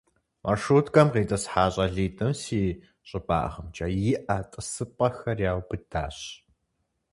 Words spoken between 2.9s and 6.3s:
щӀыбагъымкӀэ иӀэ тӀысыпӀэхэр яубыдащ.